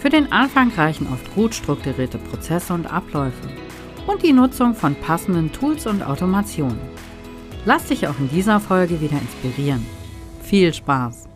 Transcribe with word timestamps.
Für 0.00 0.08
den 0.08 0.32
Anfang 0.32 0.72
reichen 0.72 1.08
oft 1.12 1.34
gut 1.34 1.54
strukturierte 1.54 2.16
Prozesse 2.16 2.72
und 2.72 2.90
Abläufe 2.90 3.50
und 4.06 4.22
die 4.22 4.32
Nutzung 4.32 4.74
von 4.74 4.94
passenden 4.94 5.52
Tools 5.52 5.86
und 5.86 6.02
Automationen. 6.02 6.80
Lass 7.66 7.84
dich 7.84 8.08
auch 8.08 8.18
in 8.18 8.30
dieser 8.30 8.60
Folge 8.60 9.02
wieder 9.02 9.18
inspirieren. 9.20 9.84
Viel 10.42 10.72
Spaß! 10.72 11.28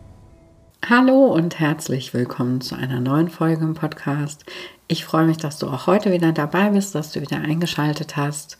Hallo 0.89 1.25
und 1.25 1.59
herzlich 1.59 2.15
willkommen 2.15 2.59
zu 2.59 2.73
einer 2.73 2.99
neuen 2.99 3.29
Folge 3.29 3.63
im 3.63 3.75
Podcast. 3.75 4.45
Ich 4.87 5.05
freue 5.05 5.27
mich, 5.27 5.37
dass 5.37 5.59
du 5.59 5.67
auch 5.67 5.85
heute 5.85 6.11
wieder 6.11 6.31
dabei 6.31 6.71
bist, 6.71 6.95
dass 6.95 7.11
du 7.11 7.21
wieder 7.21 7.37
eingeschaltet 7.37 8.17
hast. 8.17 8.57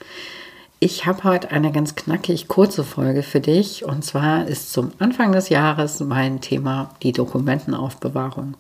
Ich 0.80 1.08
habe 1.08 1.24
heute 1.24 1.50
eine 1.50 1.72
ganz 1.72 1.96
knackig 1.96 2.48
kurze 2.48 2.84
Folge 2.84 3.24
für 3.24 3.40
dich 3.40 3.84
und 3.84 4.06
zwar 4.06 4.46
ist 4.46 4.72
zum 4.72 4.92
Anfang 5.00 5.32
des 5.32 5.50
Jahres 5.50 6.00
mein 6.00 6.42
Thema 6.42 6.92
die 7.02 7.12
Dokumentenaufbewahrung. 7.12 8.56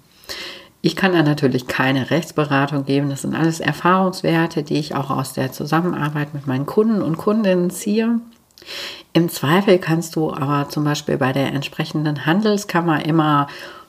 Ich 0.85 0.95
kann 0.95 1.13
da 1.13 1.23
natürlich 1.23 1.66
keine 1.66 2.12
Rechtsberatung 2.12 2.85
geben. 2.85 3.09
Das 3.09 3.23
sind 3.23 3.34
alles 3.34 3.59
Erfahrungswerte, 3.59 4.61
die 4.61 4.78
ich 4.78 4.94
auch 4.94 5.09
aus 5.09 5.33
der 5.33 5.52
Zusammenarbeit 5.52 6.36
mit 6.36 6.45
meinen 6.45 6.67
Kunden 6.67 7.02
und 7.02 7.17
Kundinnen 7.17 7.72
ziehe. 7.72 8.19
Im 9.11 9.27
Zweifel 9.30 9.80
kannst 9.80 10.16
du 10.16 10.31
aber 10.31 10.69
zum 10.69 10.83
Beispiel 10.83 11.17
bei 11.17 11.33
der 11.33 11.47
entsprechenden 11.53 12.27
Handelskammer 12.27 13.03
immer 13.03 13.47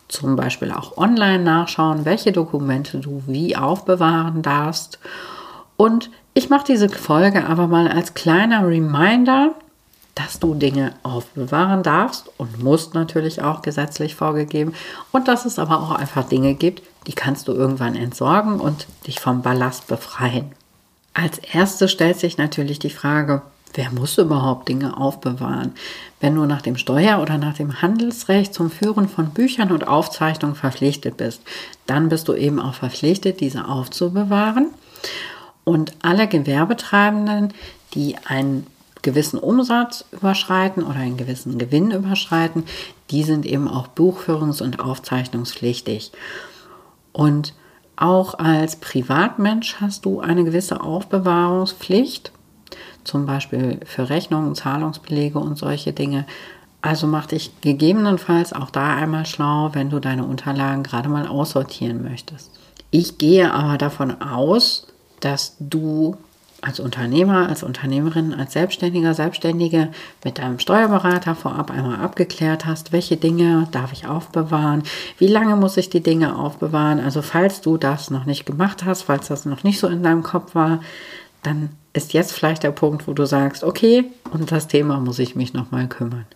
zum 0.08 0.36
Beispiel 0.36 0.72
auch 0.72 0.96
online 0.96 1.44
nachschauen, 1.44 2.06
welche 2.06 2.32
Dokumente 2.32 3.00
du 3.00 3.22
wie 3.26 3.56
aufbewahren 3.56 4.40
darfst. 4.40 4.98
Und 5.76 6.10
ich 6.32 6.48
mache 6.48 6.64
diese 6.64 6.88
Folge 6.88 7.46
aber 7.46 7.66
mal 7.66 7.88
als 7.88 8.14
kleiner 8.14 8.66
Reminder, 8.66 9.54
dass 10.16 10.40
du 10.40 10.54
Dinge 10.54 10.94
aufbewahren 11.04 11.84
darfst 11.84 12.30
und 12.38 12.64
musst 12.64 12.94
natürlich 12.94 13.42
auch 13.42 13.62
gesetzlich 13.62 14.16
vorgegeben 14.16 14.72
und 15.12 15.28
dass 15.28 15.44
es 15.44 15.60
aber 15.60 15.80
auch 15.80 15.92
einfach 15.92 16.28
Dinge 16.28 16.54
gibt, 16.54 16.82
die 17.06 17.12
kannst 17.12 17.46
du 17.46 17.52
irgendwann 17.52 17.94
entsorgen 17.94 18.58
und 18.58 18.88
dich 19.06 19.20
vom 19.20 19.42
Ballast 19.42 19.86
befreien. 19.86 20.50
Als 21.14 21.38
erstes 21.38 21.92
stellt 21.92 22.18
sich 22.18 22.38
natürlich 22.38 22.80
die 22.80 22.90
Frage, 22.90 23.42
Wer 23.76 23.90
muss 23.90 24.16
überhaupt 24.16 24.68
Dinge 24.68 24.96
aufbewahren? 24.96 25.72
Wenn 26.18 26.34
du 26.34 26.46
nach 26.46 26.62
dem 26.62 26.78
Steuer- 26.78 27.20
oder 27.20 27.36
nach 27.36 27.54
dem 27.54 27.82
Handelsrecht 27.82 28.54
zum 28.54 28.70
Führen 28.70 29.06
von 29.06 29.30
Büchern 29.30 29.70
und 29.70 29.86
Aufzeichnungen 29.86 30.56
verpflichtet 30.56 31.18
bist, 31.18 31.42
dann 31.86 32.08
bist 32.08 32.28
du 32.28 32.34
eben 32.34 32.58
auch 32.58 32.72
verpflichtet, 32.72 33.40
diese 33.40 33.68
aufzubewahren. 33.68 34.70
Und 35.64 35.92
alle 36.00 36.26
Gewerbetreibenden, 36.26 37.52
die 37.92 38.16
einen 38.24 38.66
gewissen 39.06 39.38
Umsatz 39.38 40.04
überschreiten 40.10 40.82
oder 40.82 40.96
einen 40.96 41.16
gewissen 41.16 41.58
Gewinn 41.58 41.92
überschreiten, 41.92 42.64
die 43.10 43.22
sind 43.22 43.46
eben 43.46 43.68
auch 43.68 43.88
buchführungs- 43.88 44.62
und 44.62 44.80
aufzeichnungspflichtig. 44.80 46.10
Und 47.12 47.54
auch 47.94 48.38
als 48.38 48.76
Privatmensch 48.76 49.76
hast 49.80 50.04
du 50.04 50.20
eine 50.20 50.44
gewisse 50.44 50.80
Aufbewahrungspflicht 50.80 52.32
zum 53.04 53.24
Beispiel 53.24 53.78
für 53.84 54.10
Rechnungen, 54.10 54.56
Zahlungsbelege 54.56 55.38
und 55.38 55.56
solche 55.56 55.92
Dinge. 55.92 56.26
Also 56.82 57.06
mach 57.06 57.26
dich 57.26 57.60
gegebenenfalls 57.60 58.52
auch 58.52 58.70
da 58.70 58.96
einmal 58.96 59.24
schlau, 59.24 59.70
wenn 59.72 59.88
du 59.90 60.00
deine 60.00 60.24
Unterlagen 60.24 60.82
gerade 60.82 61.08
mal 61.08 61.28
aussortieren 61.28 62.02
möchtest. 62.02 62.50
Ich 62.90 63.18
gehe 63.18 63.52
aber 63.52 63.78
davon 63.78 64.20
aus, 64.20 64.88
dass 65.20 65.56
du 65.60 66.16
als 66.62 66.80
Unternehmer, 66.80 67.48
als 67.48 67.62
Unternehmerin, 67.62 68.34
als 68.34 68.54
Selbstständiger, 68.54 69.14
Selbstständige 69.14 69.88
mit 70.24 70.38
deinem 70.38 70.58
Steuerberater 70.58 71.34
vorab 71.34 71.70
einmal 71.70 72.00
abgeklärt 72.00 72.66
hast, 72.66 72.92
welche 72.92 73.16
Dinge 73.16 73.68
darf 73.72 73.92
ich 73.92 74.06
aufbewahren, 74.06 74.82
wie 75.18 75.26
lange 75.26 75.56
muss 75.56 75.76
ich 75.76 75.90
die 75.90 76.02
Dinge 76.02 76.36
aufbewahren. 76.36 77.00
Also 77.00 77.22
falls 77.22 77.60
du 77.60 77.76
das 77.76 78.10
noch 78.10 78.24
nicht 78.24 78.46
gemacht 78.46 78.84
hast, 78.84 79.02
falls 79.02 79.28
das 79.28 79.44
noch 79.44 79.64
nicht 79.64 79.78
so 79.78 79.86
in 79.88 80.02
deinem 80.02 80.22
Kopf 80.22 80.54
war, 80.54 80.80
dann 81.42 81.70
ist 81.92 82.12
jetzt 82.12 82.32
vielleicht 82.32 82.62
der 82.62 82.72
Punkt, 82.72 83.06
wo 83.06 83.12
du 83.12 83.26
sagst, 83.26 83.62
okay, 83.62 84.04
um 84.32 84.46
das 84.46 84.66
Thema 84.66 84.98
muss 84.98 85.18
ich 85.18 85.36
mich 85.36 85.52
nochmal 85.52 85.86
kümmern. 85.88 86.26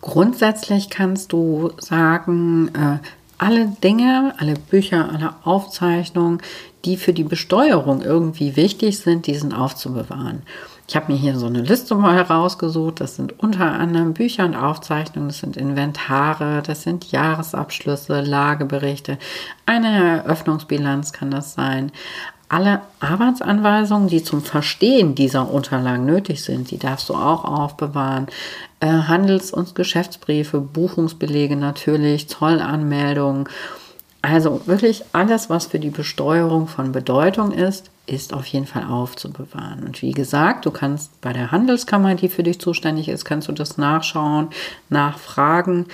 Grundsätzlich 0.00 0.90
kannst 0.90 1.32
du 1.32 1.72
sagen, 1.78 2.68
äh, 2.74 2.98
alle 3.38 3.66
Dinge, 3.82 4.34
alle 4.38 4.54
Bücher, 4.54 5.10
alle 5.12 5.34
Aufzeichnungen, 5.44 6.40
die 6.84 6.96
für 6.96 7.12
die 7.12 7.24
Besteuerung 7.24 8.02
irgendwie 8.02 8.56
wichtig 8.56 8.98
sind, 8.98 9.26
die 9.26 9.34
sind 9.34 9.52
aufzubewahren. 9.52 10.42
Ich 10.88 10.94
habe 10.94 11.12
mir 11.12 11.18
hier 11.18 11.36
so 11.36 11.46
eine 11.46 11.62
Liste 11.62 11.96
mal 11.96 12.14
herausgesucht. 12.14 13.00
Das 13.00 13.16
sind 13.16 13.40
unter 13.40 13.72
anderem 13.72 14.14
Bücher 14.14 14.44
und 14.44 14.54
Aufzeichnungen, 14.54 15.28
das 15.28 15.38
sind 15.38 15.56
Inventare, 15.56 16.62
das 16.62 16.82
sind 16.82 17.10
Jahresabschlüsse, 17.10 18.20
Lageberichte, 18.20 19.18
eine 19.66 20.22
Eröffnungsbilanz 20.24 21.12
kann 21.12 21.32
das 21.32 21.54
sein, 21.54 21.90
alle 22.48 22.82
Arbeitsanweisungen, 23.00 24.08
die 24.08 24.22
zum 24.22 24.40
Verstehen 24.42 25.16
dieser 25.16 25.50
Unterlagen 25.50 26.06
nötig 26.06 26.44
sind, 26.44 26.70
die 26.70 26.78
darfst 26.78 27.08
du 27.08 27.14
auch 27.14 27.44
aufbewahren. 27.44 28.28
Äh, 28.80 28.86
Handels- 28.86 29.52
und 29.52 29.74
Geschäftsbriefe, 29.74 30.60
Buchungsbelege 30.60 31.56
natürlich, 31.56 32.28
Zollanmeldungen. 32.28 33.48
Also 34.20 34.60
wirklich 34.66 35.02
alles, 35.12 35.48
was 35.48 35.66
für 35.66 35.78
die 35.78 35.90
Besteuerung 35.90 36.68
von 36.68 36.92
Bedeutung 36.92 37.52
ist, 37.52 37.90
ist 38.06 38.34
auf 38.34 38.46
jeden 38.46 38.66
Fall 38.66 38.84
aufzubewahren. 38.84 39.84
Und 39.84 40.02
wie 40.02 40.12
gesagt, 40.12 40.66
du 40.66 40.70
kannst 40.70 41.20
bei 41.20 41.32
der 41.32 41.52
Handelskammer, 41.52 42.16
die 42.16 42.28
für 42.28 42.42
dich 42.42 42.60
zuständig 42.60 43.08
ist, 43.08 43.24
kannst 43.24 43.48
du 43.48 43.52
das 43.52 43.78
nachschauen, 43.78 44.48
nachfragen 44.90 45.86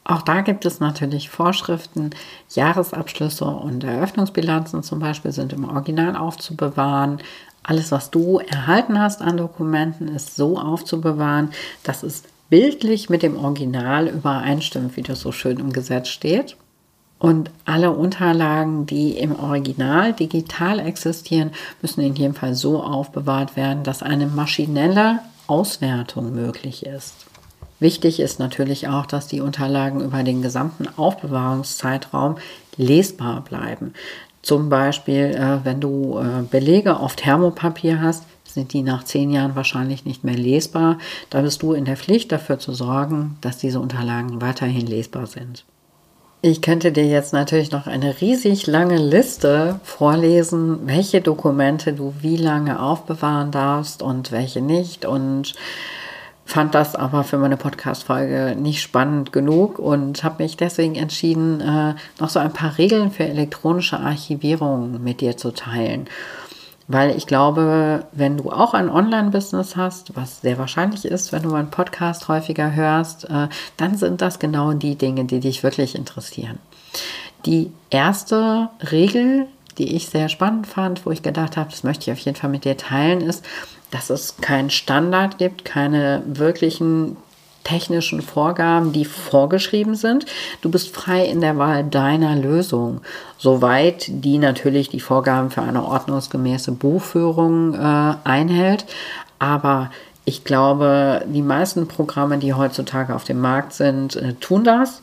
Auch 0.04 0.22
da 0.22 0.42
gibt 0.42 0.64
es 0.64 0.78
natürlich 0.78 1.30
Vorschriften. 1.30 2.10
Jahresabschlüsse 2.50 3.44
und 3.44 3.82
Eröffnungsbilanzen 3.82 4.84
zum 4.84 5.00
Beispiel 5.00 5.32
sind 5.32 5.52
im 5.52 5.68
Original 5.68 6.16
aufzubewahren. 6.16 7.18
Alles, 7.64 7.90
was 7.90 8.12
du 8.12 8.38
erhalten 8.38 9.00
hast 9.00 9.20
an 9.20 9.36
Dokumenten, 9.36 10.06
ist 10.06 10.36
so 10.36 10.58
aufzubewahren, 10.58 11.50
dass 11.82 12.04
es 12.04 12.22
bildlich 12.48 13.10
mit 13.10 13.24
dem 13.24 13.36
Original 13.36 14.06
übereinstimmt, 14.06 14.96
wie 14.96 15.02
das 15.02 15.20
so 15.20 15.32
schön 15.32 15.58
im 15.58 15.72
Gesetz 15.72 16.06
steht. 16.08 16.56
Und 17.18 17.50
alle 17.64 17.92
Unterlagen, 17.92 18.84
die 18.86 19.12
im 19.12 19.38
Original 19.38 20.12
digital 20.12 20.78
existieren, 20.78 21.50
müssen 21.80 22.02
in 22.02 22.14
jedem 22.14 22.34
Fall 22.34 22.54
so 22.54 22.82
aufbewahrt 22.82 23.56
werden, 23.56 23.84
dass 23.84 24.02
eine 24.02 24.26
maschinelle 24.26 25.20
Auswertung 25.46 26.34
möglich 26.34 26.84
ist. 26.84 27.26
Wichtig 27.78 28.20
ist 28.20 28.38
natürlich 28.38 28.88
auch, 28.88 29.06
dass 29.06 29.28
die 29.28 29.40
Unterlagen 29.40 30.00
über 30.00 30.22
den 30.22 30.42
gesamten 30.42 30.88
Aufbewahrungszeitraum 30.96 32.36
lesbar 32.76 33.42
bleiben. 33.42 33.92
Zum 34.42 34.68
Beispiel, 34.68 35.34
äh, 35.34 35.64
wenn 35.64 35.80
du 35.80 36.18
äh, 36.18 36.42
Belege 36.42 36.98
auf 36.98 37.16
Thermopapier 37.16 38.00
hast, 38.00 38.24
sind 38.44 38.72
die 38.72 38.82
nach 38.82 39.04
zehn 39.04 39.30
Jahren 39.30 39.56
wahrscheinlich 39.56 40.04
nicht 40.04 40.24
mehr 40.24 40.36
lesbar. 40.36 40.98
Da 41.28 41.42
bist 41.42 41.62
du 41.62 41.72
in 41.72 41.84
der 41.84 41.96
Pflicht 41.96 42.32
dafür 42.32 42.58
zu 42.58 42.72
sorgen, 42.72 43.36
dass 43.40 43.58
diese 43.58 43.80
Unterlagen 43.80 44.40
weiterhin 44.40 44.86
lesbar 44.86 45.26
sind. 45.26 45.64
Ich 46.48 46.62
könnte 46.62 46.92
dir 46.92 47.04
jetzt 47.04 47.32
natürlich 47.32 47.72
noch 47.72 47.88
eine 47.88 48.20
riesig 48.20 48.68
lange 48.68 48.98
Liste 48.98 49.80
vorlesen, 49.82 50.86
welche 50.86 51.20
Dokumente 51.20 51.92
du 51.92 52.14
wie 52.20 52.36
lange 52.36 52.80
aufbewahren 52.80 53.50
darfst 53.50 54.00
und 54.00 54.30
welche 54.30 54.60
nicht. 54.60 55.04
Und 55.04 55.54
fand 56.44 56.76
das 56.76 56.94
aber 56.94 57.24
für 57.24 57.36
meine 57.36 57.56
Podcast-Folge 57.56 58.54
nicht 58.56 58.80
spannend 58.80 59.32
genug 59.32 59.80
und 59.80 60.22
habe 60.22 60.44
mich 60.44 60.56
deswegen 60.56 60.94
entschieden, 60.94 61.60
äh, 61.60 61.94
noch 62.20 62.28
so 62.28 62.38
ein 62.38 62.52
paar 62.52 62.78
Regeln 62.78 63.10
für 63.10 63.24
elektronische 63.24 63.98
Archivierung 63.98 65.02
mit 65.02 65.22
dir 65.22 65.36
zu 65.36 65.50
teilen. 65.50 66.06
Weil 66.88 67.16
ich 67.16 67.26
glaube, 67.26 68.06
wenn 68.12 68.36
du 68.36 68.50
auch 68.50 68.74
ein 68.74 68.88
Online-Business 68.88 69.76
hast, 69.76 70.14
was 70.14 70.40
sehr 70.40 70.58
wahrscheinlich 70.58 71.04
ist, 71.04 71.32
wenn 71.32 71.42
du 71.42 71.48
meinen 71.48 71.70
Podcast 71.70 72.28
häufiger 72.28 72.74
hörst, 72.74 73.28
äh, 73.28 73.48
dann 73.76 73.96
sind 73.96 74.20
das 74.20 74.38
genau 74.38 74.72
die 74.72 74.94
Dinge, 74.94 75.24
die 75.24 75.40
dich 75.40 75.62
wirklich 75.62 75.96
interessieren. 75.96 76.58
Die 77.44 77.72
erste 77.90 78.70
Regel, 78.92 79.46
die 79.78 79.96
ich 79.96 80.08
sehr 80.08 80.28
spannend 80.28 80.66
fand, 80.66 81.04
wo 81.04 81.10
ich 81.10 81.22
gedacht 81.22 81.56
habe, 81.56 81.70
das 81.70 81.82
möchte 81.82 82.10
ich 82.10 82.16
auf 82.16 82.24
jeden 82.24 82.36
Fall 82.36 82.50
mit 82.50 82.64
dir 82.64 82.76
teilen, 82.76 83.20
ist, 83.20 83.44
dass 83.90 84.10
es 84.10 84.36
keinen 84.38 84.70
Standard 84.70 85.38
gibt, 85.38 85.64
keine 85.64 86.22
wirklichen 86.26 87.16
technischen 87.66 88.22
Vorgaben, 88.22 88.92
die 88.92 89.04
vorgeschrieben 89.04 89.96
sind. 89.96 90.24
Du 90.60 90.70
bist 90.70 90.94
frei 90.94 91.24
in 91.26 91.40
der 91.40 91.58
Wahl 91.58 91.82
deiner 91.82 92.36
Lösung, 92.36 93.00
soweit 93.38 94.06
die 94.08 94.38
natürlich 94.38 94.88
die 94.88 95.00
Vorgaben 95.00 95.50
für 95.50 95.62
eine 95.62 95.84
ordnungsgemäße 95.84 96.72
Buchführung 96.72 97.74
äh, 97.74 98.14
einhält. 98.24 98.86
Aber 99.38 99.90
ich 100.24 100.44
glaube, 100.44 101.24
die 101.26 101.42
meisten 101.42 101.86
Programme, 101.86 102.38
die 102.38 102.54
heutzutage 102.54 103.14
auf 103.14 103.24
dem 103.24 103.40
Markt 103.40 103.72
sind, 103.72 104.16
äh, 104.16 104.34
tun 104.34 104.64
das. 104.64 105.02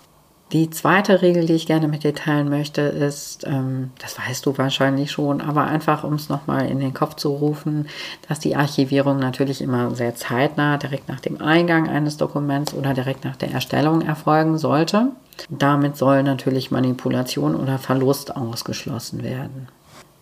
Die 0.53 0.69
zweite 0.69 1.23
Regel, 1.23 1.47
die 1.47 1.53
ich 1.53 1.65
gerne 1.65 1.87
mit 1.87 2.03
dir 2.03 2.13
teilen 2.13 2.47
möchte, 2.47 2.81
ist, 2.81 3.43
ähm, 3.47 3.89
das 3.97 4.19
weißt 4.19 4.45
du 4.45 4.55
wahrscheinlich 4.55 5.11
schon, 5.11 5.41
aber 5.41 5.63
einfach 5.63 6.03
um 6.03 6.13
es 6.13 6.29
nochmal 6.29 6.67
in 6.69 6.79
den 6.79 6.93
Kopf 6.93 7.15
zu 7.15 7.29
rufen, 7.29 7.87
dass 8.29 8.39
die 8.39 8.55
Archivierung 8.55 9.17
natürlich 9.17 9.61
immer 9.61 9.95
sehr 9.95 10.13
zeitnah, 10.13 10.77
direkt 10.77 11.09
nach 11.09 11.19
dem 11.19 11.41
Eingang 11.41 11.89
eines 11.89 12.17
Dokuments 12.17 12.75
oder 12.75 12.93
direkt 12.93 13.25
nach 13.25 13.35
der 13.35 13.51
Erstellung 13.51 14.01
erfolgen 14.01 14.59
sollte. 14.59 15.07
Damit 15.49 15.97
soll 15.97 16.21
natürlich 16.21 16.69
Manipulation 16.69 17.55
oder 17.55 17.79
Verlust 17.79 18.35
ausgeschlossen 18.35 19.23
werden. 19.23 19.69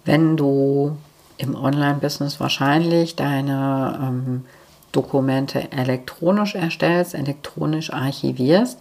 Wenn 0.05 0.37
du 0.37 0.95
im 1.37 1.55
Online-Business 1.55 2.39
wahrscheinlich 2.39 3.17
deine 3.17 3.99
ähm, 4.01 4.45
Dokumente 4.93 5.71
elektronisch 5.71 6.55
erstellst, 6.55 7.15
elektronisch 7.15 7.91
archivierst, 7.91 8.79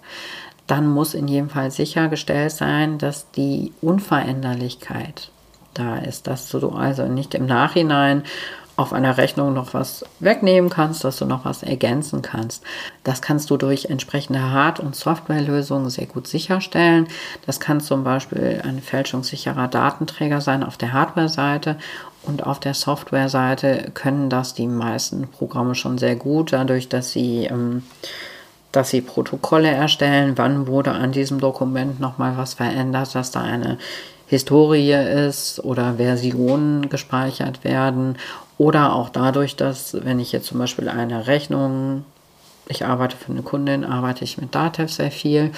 dann 0.71 0.89
muss 0.89 1.15
in 1.15 1.27
jedem 1.27 1.51
Fall 1.51 1.71
sichergestellt 1.71 2.53
sein, 2.53 2.99
dass 2.99 3.31
die 3.33 3.73
Unveränderlichkeit 3.81 5.31
da 5.75 5.99
ist, 5.99 6.27
dass 6.27 6.49
du 6.49 6.71
also 6.71 7.07
nicht 7.07 7.35
im 7.35 7.47
Nachhinein 7.47 8.23
auf 8.77 8.95
einer 8.95 9.19
Rechnung 9.19 9.53
noch 9.53 9.75
was 9.75 10.05
wegnehmen 10.21 10.71
kannst, 10.71 11.05
dass 11.05 11.19
du 11.19 11.27
noch 11.27 11.45
was 11.45 11.63
ergänzen 11.63 12.23
kannst. 12.23 12.63
Das 13.05 13.21
kannst 13.21 13.51
du 13.51 13.59
durch 13.59 13.87
entsprechende 13.87 14.41
Hard- 14.41 14.81
und 14.81 14.97
Softwarelösungen 14.97 15.91
sehr 15.91 16.07
gut 16.07 16.27
sicherstellen. 16.27 17.09
Das 17.45 17.61
kann 17.61 17.81
zum 17.81 18.05
Beispiel 18.05 18.63
ein 18.65 18.81
fälschungssicherer 18.81 19.69
Datenträger 19.69 20.41
sein 20.41 20.63
auf 20.63 20.79
der 20.79 20.95
Hardware-Seite 20.95 21.77
und 22.23 22.47
auf 22.47 22.59
der 22.59 22.75
Software-Seite 22.75 23.91
können 23.93 24.31
das 24.31 24.55
die 24.55 24.67
meisten 24.67 25.29
Programme 25.29 25.75
schon 25.75 25.99
sehr 25.99 26.17
gut, 26.17 26.53
dadurch, 26.53 26.89
dass 26.89 27.13
sie 27.13 27.45
ähm, 27.45 27.83
dass 28.73 28.91
sie 28.91 29.01
Protokolle 29.01 29.71
erstellen, 29.71 30.35
wann 30.37 30.67
wurde 30.67 30.93
an 30.93 31.13
diesem 31.13 31.41
Dokument 31.41 32.01
nochmal 32.01 32.37
was 32.37 32.55
verändert, 32.55 33.15
dass 33.15 33.31
da 33.31 33.43
eine 33.43 33.79
Historie 34.27 34.93
ist 34.93 35.63
oder 35.65 35.95
Versionen 35.97 36.89
gespeichert 36.89 37.65
werden 37.65 38.17
oder 38.59 38.95
auch 38.95 39.09
dadurch, 39.09 39.57
dass 39.57 39.97
wenn 40.05 40.21
ich 40.21 40.31
jetzt 40.31 40.47
zum 40.47 40.59
Beispiel 40.59 40.89
eine 40.89 41.27
Rechnung, 41.27 42.05
ich 42.69 42.85
arbeite 42.85 43.17
für 43.17 43.33
eine 43.33 43.43
Kundin, 43.43 43.85
arbeite 43.85 44.23
ich 44.23 44.39
mit 44.39 44.55
Datev 44.55 44.93
sehr 44.93 45.11
viel, 45.11 45.51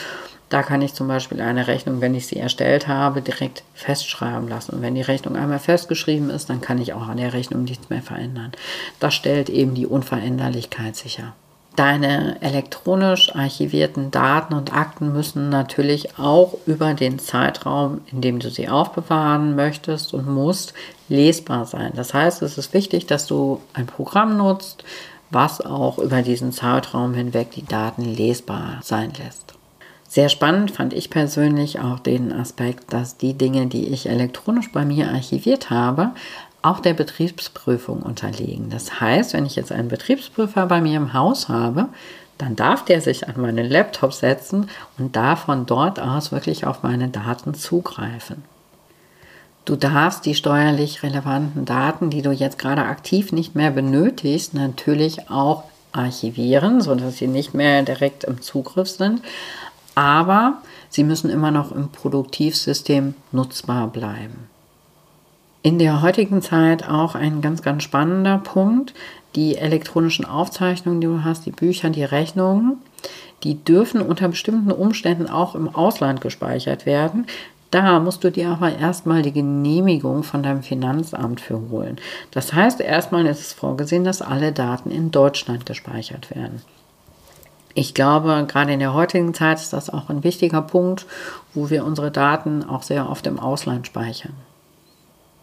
da 0.48 0.62
kann 0.62 0.82
ich 0.82 0.94
zum 0.94 1.08
Beispiel 1.08 1.40
eine 1.40 1.66
Rechnung, 1.66 2.00
wenn 2.00 2.14
ich 2.14 2.26
sie 2.26 2.36
erstellt 2.36 2.86
habe, 2.86 3.22
direkt 3.22 3.62
festschreiben 3.74 4.48
lassen. 4.48 4.74
Und 4.76 4.82
wenn 4.82 4.94
die 4.94 5.00
Rechnung 5.00 5.34
einmal 5.34 5.58
festgeschrieben 5.58 6.28
ist, 6.28 6.50
dann 6.50 6.60
kann 6.60 6.78
ich 6.78 6.92
auch 6.92 7.08
an 7.08 7.16
der 7.16 7.32
Rechnung 7.32 7.64
nichts 7.64 7.88
mehr 7.88 8.02
verändern. 8.02 8.52
Das 9.00 9.14
stellt 9.14 9.48
eben 9.48 9.74
die 9.74 9.86
Unveränderlichkeit 9.86 10.94
sicher. 10.94 11.32
Deine 11.76 12.36
elektronisch 12.42 13.34
archivierten 13.34 14.10
Daten 14.10 14.52
und 14.52 14.74
Akten 14.74 15.12
müssen 15.12 15.48
natürlich 15.48 16.18
auch 16.18 16.54
über 16.66 16.92
den 16.92 17.18
Zeitraum, 17.18 18.02
in 18.10 18.20
dem 18.20 18.40
du 18.40 18.50
sie 18.50 18.68
aufbewahren 18.68 19.56
möchtest 19.56 20.12
und 20.12 20.28
musst, 20.28 20.74
lesbar 21.08 21.64
sein. 21.64 21.92
Das 21.94 22.12
heißt, 22.12 22.42
es 22.42 22.58
ist 22.58 22.74
wichtig, 22.74 23.06
dass 23.06 23.26
du 23.26 23.60
ein 23.72 23.86
Programm 23.86 24.36
nutzt, 24.36 24.84
was 25.30 25.62
auch 25.62 25.98
über 25.98 26.20
diesen 26.20 26.52
Zeitraum 26.52 27.14
hinweg 27.14 27.52
die 27.52 27.64
Daten 27.64 28.04
lesbar 28.04 28.80
sein 28.82 29.10
lässt. 29.24 29.54
Sehr 30.06 30.28
spannend 30.28 30.72
fand 30.72 30.92
ich 30.92 31.08
persönlich 31.08 31.80
auch 31.80 31.98
den 31.98 32.32
Aspekt, 32.32 32.92
dass 32.92 33.16
die 33.16 33.32
Dinge, 33.32 33.66
die 33.66 33.88
ich 33.88 34.10
elektronisch 34.10 34.70
bei 34.70 34.84
mir 34.84 35.08
archiviert 35.08 35.70
habe, 35.70 36.10
auch 36.62 36.80
der 36.80 36.94
Betriebsprüfung 36.94 38.02
unterliegen. 38.02 38.70
Das 38.70 39.00
heißt, 39.00 39.34
wenn 39.34 39.46
ich 39.46 39.56
jetzt 39.56 39.72
einen 39.72 39.88
Betriebsprüfer 39.88 40.66
bei 40.66 40.80
mir 40.80 40.96
im 40.96 41.12
Haus 41.12 41.48
habe, 41.48 41.88
dann 42.38 42.56
darf 42.56 42.84
der 42.84 43.00
sich 43.00 43.28
an 43.28 43.40
meinen 43.40 43.68
Laptop 43.68 44.12
setzen 44.12 44.68
und 44.98 45.14
darf 45.16 45.44
von 45.44 45.66
dort 45.66 46.00
aus 46.00 46.32
wirklich 46.32 46.66
auf 46.66 46.82
meine 46.82 47.08
Daten 47.08 47.54
zugreifen. 47.54 48.44
Du 49.64 49.76
darfst 49.76 50.26
die 50.26 50.34
steuerlich 50.34 51.02
relevanten 51.02 51.64
Daten, 51.64 52.10
die 52.10 52.22
du 52.22 52.32
jetzt 52.32 52.58
gerade 52.58 52.82
aktiv 52.82 53.30
nicht 53.30 53.54
mehr 53.54 53.70
benötigst, 53.70 54.54
natürlich 54.54 55.30
auch 55.30 55.64
archivieren, 55.92 56.80
sodass 56.80 57.18
sie 57.18 57.28
nicht 57.28 57.54
mehr 57.54 57.82
direkt 57.82 58.24
im 58.24 58.40
Zugriff 58.40 58.88
sind. 58.88 59.22
Aber 59.94 60.58
sie 60.88 61.04
müssen 61.04 61.30
immer 61.30 61.50
noch 61.50 61.70
im 61.70 61.90
Produktivsystem 61.90 63.14
nutzbar 63.30 63.86
bleiben 63.88 64.48
in 65.62 65.78
der 65.78 66.02
heutigen 66.02 66.42
Zeit 66.42 66.88
auch 66.88 67.14
ein 67.14 67.40
ganz, 67.40 67.62
ganz 67.62 67.82
spannender 67.82 68.38
Punkt. 68.38 68.94
Die 69.36 69.56
elektronischen 69.56 70.24
Aufzeichnungen, 70.24 71.00
die 71.00 71.06
du 71.06 71.24
hast, 71.24 71.46
die 71.46 71.52
Bücher, 71.52 71.90
die 71.90 72.04
Rechnungen, 72.04 72.78
die 73.44 73.62
dürfen 73.64 74.00
unter 74.02 74.28
bestimmten 74.28 74.72
Umständen 74.72 75.28
auch 75.28 75.54
im 75.54 75.74
Ausland 75.74 76.20
gespeichert 76.20 76.84
werden. 76.84 77.26
Da 77.70 78.00
musst 78.00 78.22
du 78.22 78.30
dir 78.30 78.50
aber 78.50 78.76
erstmal 78.76 79.22
die 79.22 79.32
Genehmigung 79.32 80.24
von 80.24 80.42
deinem 80.42 80.62
Finanzamt 80.62 81.40
für 81.40 81.70
holen. 81.70 81.96
Das 82.30 82.52
heißt, 82.52 82.80
erstmal 82.80 83.24
ist 83.24 83.40
es 83.40 83.52
vorgesehen, 83.54 84.04
dass 84.04 84.20
alle 84.20 84.52
Daten 84.52 84.90
in 84.90 85.10
Deutschland 85.10 85.64
gespeichert 85.64 86.34
werden. 86.34 86.60
Ich 87.74 87.94
glaube, 87.94 88.46
gerade 88.46 88.74
in 88.74 88.80
der 88.80 88.92
heutigen 88.92 89.32
Zeit 89.32 89.58
ist 89.58 89.72
das 89.72 89.88
auch 89.88 90.10
ein 90.10 90.22
wichtiger 90.24 90.60
Punkt, 90.60 91.06
wo 91.54 91.70
wir 91.70 91.86
unsere 91.86 92.10
Daten 92.10 92.62
auch 92.62 92.82
sehr 92.82 93.08
oft 93.08 93.26
im 93.26 93.40
Ausland 93.40 93.86
speichern. 93.86 94.34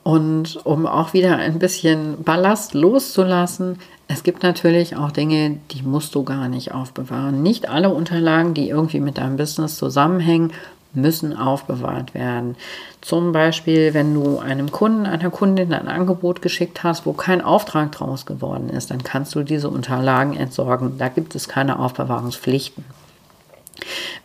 Und 0.03 0.65
um 0.65 0.88
auch 0.88 1.13
wieder 1.13 1.38
ein 1.38 1.60
bisschen 1.60 2.24
Ballast 2.24 2.74
loszulassen, 2.74 3.79
es 4.08 4.24
gibt 4.24 4.41
natürlich 4.41 4.96
auch 4.96 5.12
Dinge, 5.12 5.58
die 5.72 5.84
musst 5.84 6.15
du 6.15 6.24
gar 6.24 6.48
nicht 6.48 6.74
aufbewahren. 6.74 7.44
Nicht 7.44 7.70
alle 7.70 7.89
Unterlagen, 7.89 8.53
die 8.53 8.70
irgendwie 8.70 9.01
mit 9.01 9.18
deinem 9.20 9.38
Business 9.38 9.77
zusammenhängen, 9.77 10.51
müssen 10.94 11.38
aufbewahrt 11.38 12.13
werden. 12.13 12.56
Zum 13.01 13.32
Beispiel, 13.32 13.94
wenn 13.94 14.13
du 14.13 14.39
einem 14.39 14.72
Kunden, 14.72 15.06
einer 15.06 15.29
Kundin 15.29 15.74
ein 15.74 15.88
Angebot 15.88 16.41
geschickt 16.41 16.84
hast, 16.84 17.06
wo 17.06 17.13
kein 17.13 17.41
Auftrag 17.41 17.91
draus 17.91 18.25
geworden 18.25 18.70
ist, 18.70 18.89
dann 18.89 19.03
kannst 19.03 19.36
du 19.36 19.44
diese 19.44 19.70
Unterlagen 19.70 20.36
entsorgen. 20.36 20.98
Da 20.98 21.10
gibt 21.10 21.36
es 21.36 21.48
keine 21.48 21.77
Aufbewahrungspflichten. 21.77 22.84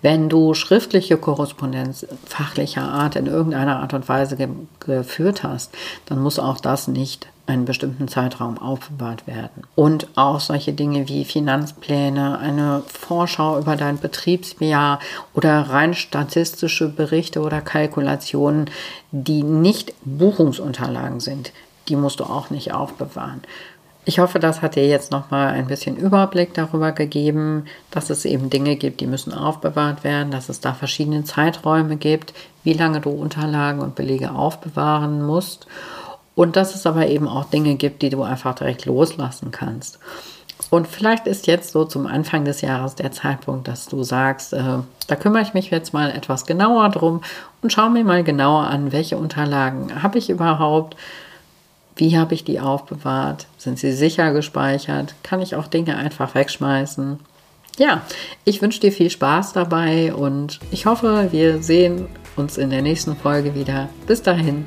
Wenn 0.03 0.29
du 0.29 0.55
schriftliche 0.55 1.17
Korrespondenz 1.17 2.07
fachlicher 2.27 2.83
Art 2.83 3.17
in 3.17 3.27
irgendeiner 3.27 3.81
Art 3.81 3.95
und 3.95 4.09
Weise 4.09 4.37
ge 4.37 4.49
geführt 4.81 5.43
hast, 5.43 5.73
dann 6.07 6.21
muss 6.21 6.39
auch 6.39 6.61
das 6.61 6.89
nicht 6.89 7.29
einen 7.47 7.67
bestimmten 7.67 8.09
Zeitraum 8.09 8.59
aufbewahrt 8.59 9.27
werden. 9.27 9.65
Und 9.75 10.09
auch 10.17 10.41
solche 10.41 10.73
Dinge 10.73 11.09
wie 11.09 11.25
Finanzpläne, 11.25 12.39
eine 12.39 12.83
Vorschau 12.87 13.59
über 13.59 13.77
dein 13.77 13.99
Betriebsjahr 13.99 14.99
oder 15.35 15.61
rein 15.61 15.95
statistische 15.95 16.89
Berichte 16.89 17.41
oder 17.41 17.61
Kalkulationen, 17.61 18.71
die 19.11 19.43
nicht 19.43 19.95
Buchungsunterlagen 20.05 21.21
sind, 21.21 21.53
die 21.89 21.97
musst 21.97 22.21
du 22.21 22.25
auch 22.25 22.49
nicht 22.49 22.73
aufbewahren. 22.73 23.43
Ich 24.07 24.19
hoffe, 24.19 24.39
das 24.39 24.61
hat 24.61 24.77
dir 24.77 24.87
jetzt 24.87 25.13
nochmal 25.13 25.49
ein 25.55 25.67
bisschen 25.67 25.97
Überblick 25.97 26.53
darüber 26.53 26.93
gegeben, 26.93 27.65
dass 27.91 28.11
es 28.11 28.27
eben 28.27 28.51
Dinge 28.51 28.77
gibt, 28.77 29.01
die 29.01 29.07
müssen 29.07 29.33
aufbewahrt 29.33 30.05
werden, 30.05 30.31
dass 30.31 30.51
es 30.51 30.61
da 30.61 30.75
verschiedene 30.75 31.25
Zeiträume 31.25 31.97
gibt, 31.97 32.35
wie 32.65 32.75
lange 32.75 33.01
du 33.01 33.11
Unterlagen 33.11 33.81
und 33.81 33.95
Belege 33.95 34.33
aufbewahren 34.33 35.25
musst 35.25 35.67
und 36.35 36.57
dass 36.57 36.75
es 36.75 36.87
aber 36.87 37.07
eben 37.07 37.29
auch 37.29 37.45
Dinge 37.45 37.77
gibt, 37.77 38.03
die 38.03 38.11
du 38.11 38.23
einfach 38.23 38.55
direkt 38.55 38.85
loslassen 38.85 39.51
kannst. 39.51 39.99
Und 40.71 40.87
vielleicht 40.87 41.27
ist 41.27 41.47
jetzt 41.47 41.73
so 41.73 41.85
zum 41.85 42.07
Anfang 42.07 42.45
des 42.45 42.61
Jahres 42.61 42.95
der 42.95 43.11
Zeitpunkt, 43.11 43.69
dass 43.69 43.87
du 43.87 44.03
sagst, 44.03 44.53
äh, 44.53 44.79
da 45.07 45.17
kümmere 45.17 45.43
ich 45.43 45.55
mich 45.55 45.71
jetzt 45.71 45.93
mal 45.93 46.11
etwas 46.11 46.47
genauer 46.47 46.91
drum 46.91 47.23
und 47.63 47.73
schaue 47.73 47.91
mir 47.91 48.05
mal 48.05 48.23
genauer 48.23 48.67
an, 48.67 48.93
welche 48.93 49.17
Unterlagen 49.17 50.03
habe 50.03 50.19
ich 50.19 50.31
überhaupt, 50.31 50.97
wie 51.97 52.17
habe 52.17 52.35
ich 52.35 52.45
die 52.45 52.61
aufbewahrt, 52.61 53.47
sind 53.57 53.79
sie 53.79 53.93
sicher 53.93 54.33
gespeichert, 54.33 55.15
kann 55.23 55.41
ich 55.41 55.55
auch 55.55 55.67
Dinge 55.67 55.97
einfach 55.97 56.35
wegschmeißen. 56.35 57.21
Ja, 57.79 58.03
ich 58.45 58.63
wünsche 58.63 58.81
dir 58.81 58.93
viel 58.93 59.11
Spaß 59.11 59.53
dabei 59.53 60.15
und 60.15 60.61
ich 60.71 60.87
hoffe, 60.87 61.29
wir 61.33 61.63
sehen 61.63 62.07
uns 62.37 62.57
in 62.57 62.71
der 62.71 62.83
nächsten 62.83 63.17
Folge 63.17 63.55
wieder. 63.55 63.89
Bis 64.07 64.23
dahin. 64.23 64.67